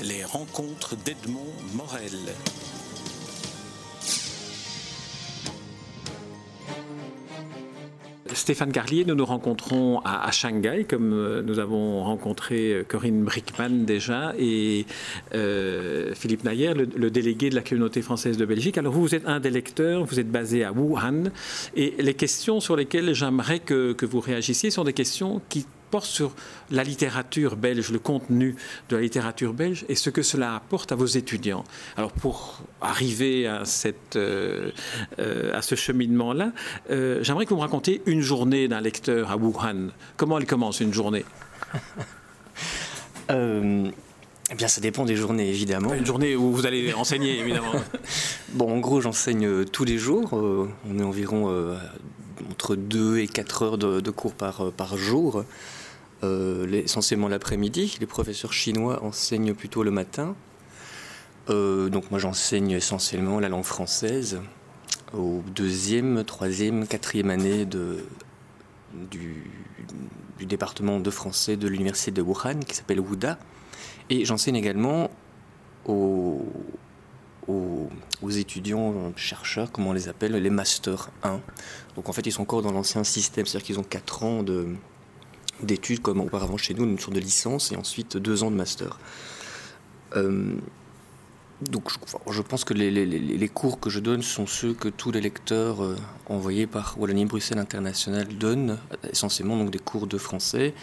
[0.00, 2.34] Les rencontres d'Edmond Morel.
[8.34, 13.84] Stéphane Garlier, nous nous rencontrons à, Shanghai, comme euh, nous avons rencontré euh, Corinne Brickman
[13.84, 14.86] déjà et
[15.34, 18.78] euh, Philippe Nayer, le, délégué de la communauté française de Belgique.
[18.78, 21.24] Alors vous, vous êtes un des lecteurs, vous êtes basé à Wuhan
[21.76, 26.06] et les questions sur lesquelles j'aimerais que, que vous réagissiez sont des questions qui porte
[26.06, 26.32] sur
[26.70, 28.56] la littérature belge, le contenu
[28.88, 31.64] de la littérature belge et ce que cela apporte à vos étudiants.
[31.98, 34.70] Alors pour arriver à, cette, euh,
[35.18, 36.52] euh, à ce cheminement-là,
[36.90, 39.90] euh, j'aimerais que vous me racontiez une journée d'un lecteur à Wuhan.
[40.16, 41.26] Comment elle commence une journée?
[43.28, 45.94] Eh bien, ça dépend des journées, évidemment.
[45.94, 47.72] Une journée où vous allez enseigner, évidemment.
[48.52, 50.34] bon, en gros, j'enseigne tous les jours.
[50.34, 51.74] on est environ
[52.50, 55.44] entre 2 et 4 heures de, de cours par, par jour.
[56.24, 57.96] Euh, essentiellement l'après-midi.
[57.98, 60.36] Les professeurs chinois enseignent plutôt le matin.
[61.50, 64.40] Euh, donc moi j'enseigne essentiellement la langue française
[65.12, 68.04] au deuxième, troisième, quatrième année de,
[69.10, 69.50] du,
[70.46, 73.36] département de français de l'université de Wuhan qui s'appelle WUDA.
[74.08, 75.10] Et j'enseigne également
[75.86, 76.46] aux,
[77.48, 77.88] aux,
[78.22, 81.40] aux, étudiants, chercheurs, comme on les appelle, les Master 1.
[81.96, 84.76] Donc en fait ils sont encore dans l'ancien système, c'est-à-dire qu'ils ont 4 ans de,
[85.62, 88.98] d'études comme auparavant chez nous, une sorte de licence et ensuite deux ans de master.
[90.16, 90.54] Euh,
[91.60, 91.90] donc
[92.28, 95.96] je, pense que les, cours que je donne sont ceux que tous les lecteurs euh,
[96.26, 98.78] envoyés par Wallonie-Bruxelles International donnent,
[99.10, 100.74] essentiellement donc des cours de français,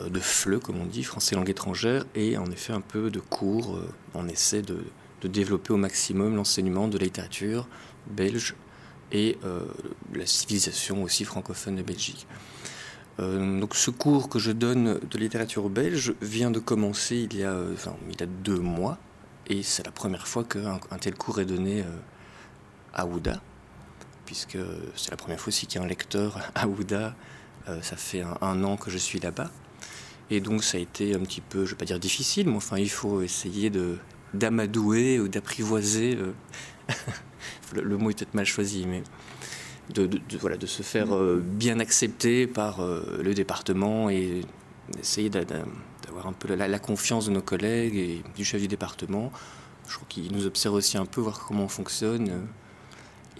[0.00, 3.18] euh, de FLE comme on dit, français langue étrangère, et en effet un peu de
[3.18, 3.80] cours,
[4.14, 4.78] on essaie de,
[5.22, 7.66] de, développer au maximum l'enseignement de la littérature
[8.06, 8.54] belge
[9.10, 9.38] et
[10.12, 12.26] la civilisation aussi francophone de Belgique.
[13.20, 17.44] Euh, donc ce cours que je donne de littérature belge vient de commencer il y
[17.44, 17.74] a, euh,
[18.08, 18.98] il y a deux mois
[19.46, 21.98] et c'est la première fois qu'un un tel cours est donné euh,
[22.92, 23.40] à Ouda,
[24.26, 24.58] puisque
[24.96, 27.14] c'est la première fois aussi qu'il y a un lecteur à Ouda.
[27.82, 29.50] ça fait un, an que je suis là-bas.
[30.30, 32.56] Et donc ça a été un petit peu, je ne vais pas dire difficile, mais
[32.56, 33.98] enfin il faut essayer de
[34.32, 36.16] d'amadouer ou d'apprivoiser.
[37.74, 39.02] le, le, mot est peut-être mal choisi, mais
[39.92, 40.08] de,
[40.38, 44.40] voilà, de se faire euh, bien accepter par euh, le département et
[44.92, 49.30] d'essayer d'avoir un peu la, confiance de nos collègues et du chef du département.
[49.88, 52.46] Je crois qu'il nous observe aussi un peu, voir comment on fonctionne.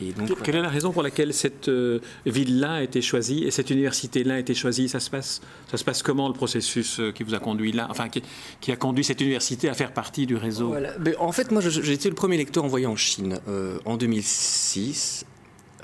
[0.00, 3.52] Et donc, Quelle est la raison pour laquelle cette euh, ville-là a été choisie et
[3.52, 4.88] cette université-là a été choisie?
[4.88, 5.40] Ça se, passe,
[5.70, 9.04] ça se passe comment le processus qui vous a conduit là, enfin qui, a conduit
[9.04, 10.74] cette université à faire partie du réseau?
[11.18, 13.38] En fait, moi j'ai été le premier lecteur envoyé en Chine
[13.84, 15.26] en 2006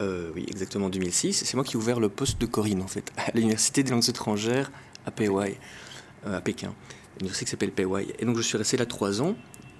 [0.00, 1.44] euh, oui, exactement 2006.
[1.44, 4.08] C'est moi qui ai ouvert le poste de Corinne, en fait, à l'Université des langues
[4.08, 4.70] étrangères
[5.06, 5.58] à Peihai,
[6.26, 6.74] euh, à Pékin.
[7.16, 8.14] Une université qui s'appelle Peihai.
[8.18, 9.36] Et donc je suis resté là trois ans.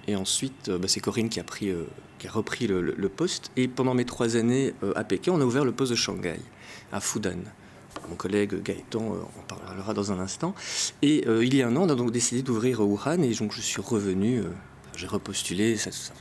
[0.07, 1.71] Et ensuite, euh, bah, c'est Corinne qui a, pris,
[2.19, 3.51] qui a repris le, poste.
[3.55, 6.39] Et pendant mes trois années à Pékin, on a ouvert le poste de Shanghai,
[6.91, 7.39] à Fudan.
[8.09, 10.55] Mon collègue Gaëtan en parlera dans un instant.
[11.01, 13.21] Et il y a un an, on a donc décidé d'ouvrir Wuhan.
[13.23, 14.43] Et donc je suis revenu,
[14.95, 15.77] j'ai repostulé.
[15.77, 16.13] Ça, ça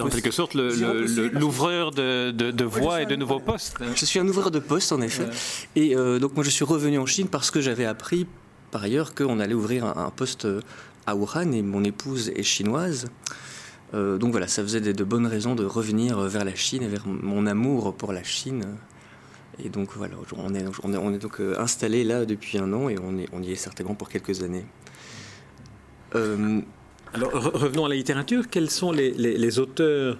[0.00, 3.76] en quelque sorte l'ouvreur de, de, voies et de nouveaux postes.
[3.94, 5.28] Je suis un ouvreur de postes, en effet.
[5.76, 8.26] Et euh, donc, moi, je suis revenu en Chine parce que j'avais appris,
[8.70, 10.46] par ailleurs, qu'on allait ouvrir un, poste
[11.06, 13.06] à Wuhan et mon épouse est chinoise.
[13.92, 16.88] Euh, donc voilà, ça faisait de, de, bonnes raisons de revenir vers la Chine et
[16.88, 18.76] vers mon amour pour la Chine.
[19.62, 22.72] Et donc voilà, on est, on est, on est donc euh, installé là depuis un
[22.72, 24.64] an et on, est, on y est certainement pour quelques années.
[27.12, 28.44] Alors revenons à la littérature.
[28.48, 30.16] Quels sont les, auteurs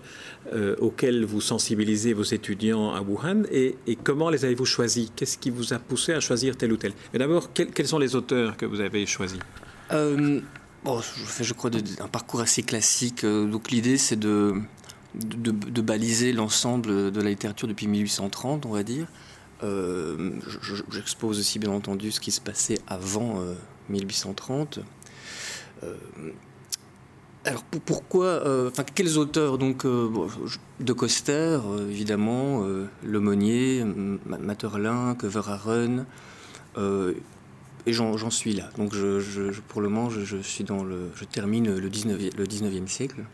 [0.53, 5.11] euh, auxquels vous sensibilisez vos étudiants à Wuhan et, comment les avez-vous choisis?
[5.15, 6.93] Qu'est-ce qui vous a poussé à choisir tel ou tel?
[7.13, 9.39] Mais d'abord, quels, sont les auteurs que vous avez choisis?
[9.93, 10.41] Euh,
[10.85, 11.71] je fais, je crois,
[12.01, 13.23] un parcours assez classique.
[13.23, 14.61] Euh, donc l'idée, c'est de,
[15.15, 19.07] baliser l'ensemble de la littérature depuis 1830, on va dire.
[20.91, 23.45] J'expose aussi, bien entendu, ce qui se passait avant
[23.91, 24.81] 1830.
[27.51, 30.09] Alors pourquoi, euh, enfin quels auteurs donc euh,
[30.79, 32.65] de Coster euh, évidemment,
[33.05, 33.85] Lemonnier,
[34.25, 36.07] Materlin, Verhaeren,
[36.79, 38.71] et j'en suis là.
[38.79, 38.95] Donc
[39.67, 43.25] pour le moment je, suis dans le, je termine le 19, le 19e siècle.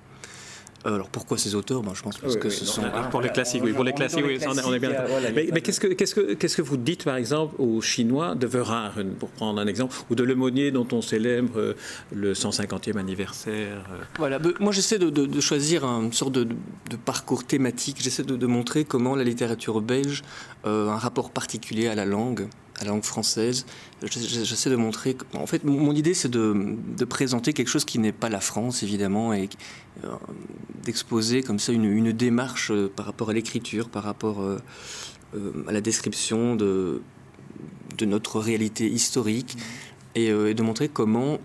[0.87, 1.83] Euh, alors pourquoi ces auteurs?
[1.83, 4.39] Ben, Je pense parce que ce sont pour les classiques, oui, pour les classiques, oui,
[4.47, 4.93] on est bien.
[5.35, 9.15] mais, qu'est-ce que qu'est-ce que qu'est-ce que vous dites par exemple aux Chinois de Verhaeren,
[9.19, 11.75] pour prendre un exemple, ou de Lemonnier dont on célèbre euh,
[12.13, 14.05] le 150e anniversaire euh?
[14.19, 16.47] Voilà, moi j'essaie de, choisir une sorte de,
[17.05, 17.97] parcours thématique.
[18.01, 20.23] J'essaie de, montrer comment la littérature belge
[20.65, 23.67] a un rapport particulier à la langue à la langue française.
[24.03, 25.17] J'essaie de montrer.
[25.35, 26.77] En fait, mon idée, c'est de,
[27.09, 29.49] présenter quelque chose qui n'est pas la France, évidemment, et
[30.05, 30.09] euh,
[30.85, 34.59] d'exposer comme ça une, démarche euh, par rapport à l'écriture, par rapport euh,
[35.67, 37.01] à la description de,
[37.97, 39.57] de notre réalité historique,
[40.15, 41.39] et, de montrer comment.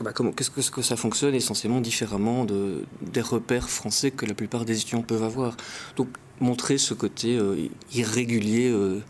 [0.00, 4.80] Bah, qu'est-ce que, ça fonctionne essentiellement différemment de, des repères français que la plupart des
[4.80, 5.56] étudiants peuvent avoir?
[5.96, 6.08] Donc
[6.40, 9.00] montrer ce côté euh, irrégulier euh,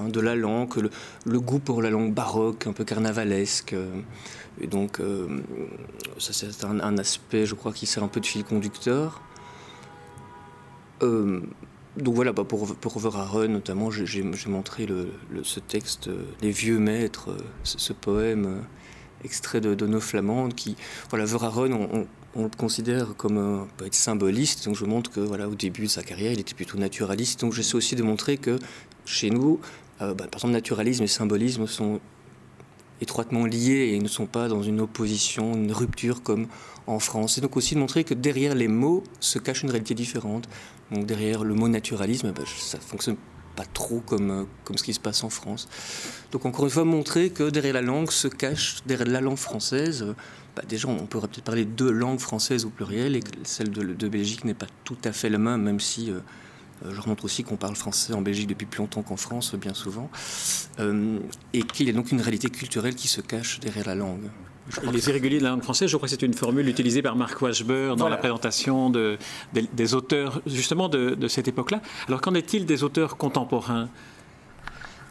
[0.00, 0.90] hein, de la langue,
[1.24, 3.72] le, goût pour la langue baroque, un peu carnavalesque.
[3.72, 4.00] Euh,
[4.60, 5.00] et donc
[6.18, 9.22] ça c'est un, aspect, je crois, qui sert un peu de fil conducteur.
[11.00, 11.44] donc
[12.14, 14.86] voilà, bah, pour, pour Verhaeren notamment, j'ai montré
[15.42, 16.10] ce texte,
[16.42, 17.30] Les vieux maîtres,
[17.64, 18.62] ce, poème
[19.24, 20.76] extrait de, de nos flamandes qui,
[21.10, 22.06] voilà, Verhaeren, on,
[22.42, 24.64] le considère comme un être symboliste.
[24.64, 27.40] Donc je montre que voilà, au début de sa carrière, il était plutôt naturaliste.
[27.40, 28.58] Donc j'essaie aussi de montrer que
[29.04, 29.60] chez nous,
[30.00, 32.00] euh, bah, par exemple, naturalisme et symbolisme sont
[33.00, 36.46] étroitement liés et ne sont pas dans une opposition, une rupture comme
[36.86, 37.38] en France.
[37.38, 40.48] Et donc aussi de montrer que derrière les mots se cache une réalité différente.
[40.90, 43.16] Donc derrière le mot naturalisme, bah, ça fonctionne
[43.54, 45.68] pas trop comme, euh, comme ce qui se passe en France.
[46.30, 50.02] Donc encore une fois, montrer que derrière la langue se cache, derrière la langue française,
[50.02, 50.14] euh,
[50.56, 54.08] bah déjà on pourrait peut-être parler de langues françaises au pluriel et que celle de,
[54.08, 56.20] Belgique n'est pas tout à fait la même, même si euh,
[56.90, 60.10] je remontre aussi qu'on parle français en Belgique depuis plus longtemps qu'en France, bien souvent,
[61.52, 64.28] et qu'il y a donc une réalité culturelle qui se cache derrière la langue.
[64.92, 67.40] Les irréguliers de la langue française, je crois que c'est une formule utilisée par Marc
[67.40, 69.18] Washburn dans la présentation de,
[69.52, 71.80] des, auteurs justement de, cette époque-là.
[72.08, 73.88] Alors qu'en est-il des auteurs contemporains?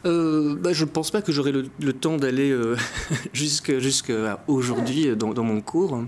[0.04, 2.76] Euh, bah, je ne pense pas que j'aurai le, temps d'aller euh,
[3.32, 6.02] jusqu'à aujourd'hui dans, mon cours.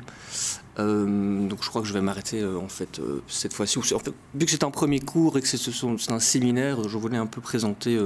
[0.78, 3.78] Euh, donc je crois que je vais m'arrêter en fait cette fois-ci.
[3.78, 7.40] Vu que c'est un premier cours et que c'est un séminaire, je voulais un peu
[7.40, 7.98] présenter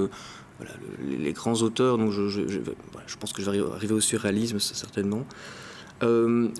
[1.07, 1.99] les grands auteurs.
[1.99, 5.25] Donc je, pense que je vais arriver au surréalisme, certainement.
[6.03, 6.51] Euh,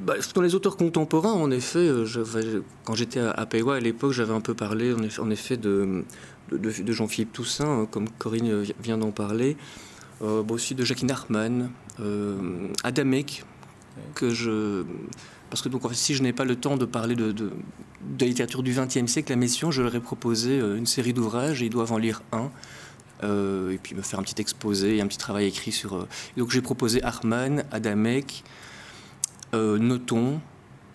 [0.00, 2.06] bah, dans les auteurs contemporains, en effet, euh,
[2.84, 6.04] quand j'étais à, à à l'époque, j'avais un peu parlé en effet, de,
[6.52, 9.56] Jean-Philippe Toussaint, hein, comme Corinne vient d'en parler,
[10.22, 11.70] euh, aussi de Jacqueline Hartmann,
[12.00, 13.44] euh, Adamek,
[14.14, 14.84] que je.
[15.50, 17.50] Parce que donc, si je n'ai pas le temps de parler de, de,
[18.20, 21.70] littérature du XXe siècle, la mission, je leur ai proposé une série d'ouvrages et ils
[21.70, 22.50] doivent en lire un.
[23.22, 25.94] Euh, et puis me faire un petit exposé et un petit travail écrit sur.
[25.94, 28.44] Euh, donc j'ai proposé Harman, Adamek,
[29.54, 30.40] euh, Noton,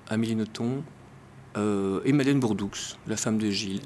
[0.08, 0.84] Amélie Noton
[2.06, 2.72] et Madeleine Bourdoux,
[3.06, 3.82] la femme de Gilles,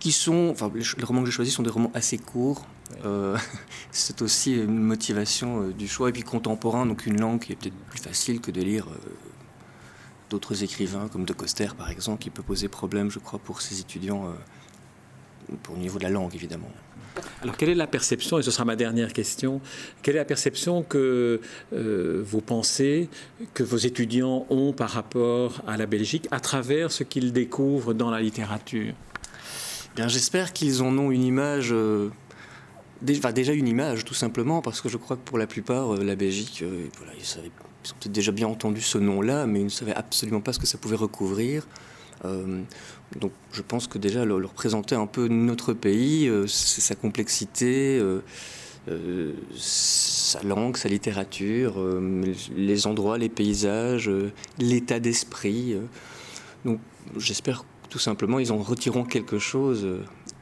[0.00, 2.66] qui sont, enfin les, romans que j'ai choisis sont des romans assez courts.
[3.90, 7.76] c'est aussi une motivation du choix et puis contemporain, donc une langue qui est peut-être
[7.90, 8.86] plus facile que de lire
[10.30, 13.80] d'autres écrivains comme De Coster par exemple, qui peut poser problème, je crois, pour ses
[13.80, 14.32] étudiants,
[15.62, 16.70] pour au niveau de la langue évidemment.
[17.42, 19.60] Alors, quelle est la perception, et ce sera ma dernière question,
[20.02, 21.40] quelle est la perception que
[21.72, 23.08] euh, vous pensez
[23.52, 28.10] que vos étudiants ont par rapport à la Belgique à travers ce qu'ils découvrent dans
[28.10, 28.94] la littérature?
[29.94, 31.72] Bien, j'espère qu'ils en ont une image.
[31.72, 32.10] Euh,
[33.04, 36.16] déjà une image, tout simplement, parce que je crois que pour la plupart, euh, la
[36.16, 36.64] Belgique,
[36.98, 40.40] voilà, ils, ils ont peut-être déjà bien entendu ce nom-là, mais ils ne savaient absolument
[40.40, 41.66] pas ce que ça pouvait recouvrir.
[42.24, 42.62] Euh,
[43.20, 49.32] donc je pense que déjà leur, présenter un peu notre pays, euh, sa complexité, euh,
[49.56, 51.82] sa langue, sa littérature,
[52.56, 54.10] les endroits, les paysages,
[54.58, 55.76] l'état d'esprit.
[56.64, 56.80] donc
[57.16, 59.86] j'espère tout simplement ils en retireront quelque chose,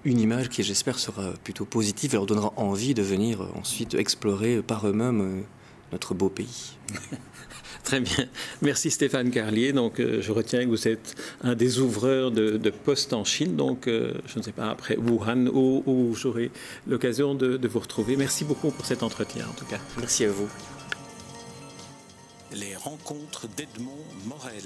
[0.05, 4.63] une image qui j'espère sera plutôt positive et leur donnera envie de venir ensuite explorer
[4.63, 5.45] par eux-mêmes
[5.93, 6.77] notre beau pays.
[7.85, 8.27] Très bien.
[8.63, 9.73] Merci Stéphane Carlier.
[9.73, 13.57] Donc, euh, je retiens que vous êtes un des ouvreurs de, de postes en Chine.
[13.57, 16.51] Donc, euh, je ne sais pas, après Wuhan, où, j'aurai
[16.87, 18.17] l'occasion de, de vous retrouver.
[18.17, 19.81] Merci beaucoup pour cet entretien, en tout cas.
[19.99, 20.49] Merci à vous.
[22.53, 24.63] Les rencontres d'Edmond Morel.